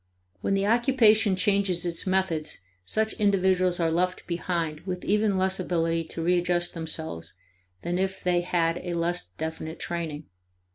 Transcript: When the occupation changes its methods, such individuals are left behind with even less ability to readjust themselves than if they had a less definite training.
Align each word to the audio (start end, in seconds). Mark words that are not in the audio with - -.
When 0.39 0.55
the 0.55 0.65
occupation 0.65 1.35
changes 1.35 1.85
its 1.85 2.07
methods, 2.07 2.63
such 2.83 3.13
individuals 3.19 3.79
are 3.79 3.91
left 3.91 4.25
behind 4.25 4.79
with 4.79 5.05
even 5.05 5.37
less 5.37 5.59
ability 5.59 6.05
to 6.05 6.23
readjust 6.23 6.73
themselves 6.73 7.35
than 7.83 7.99
if 7.99 8.23
they 8.23 8.41
had 8.41 8.79
a 8.79 8.95
less 8.95 9.27
definite 9.37 9.77
training. 9.79 10.23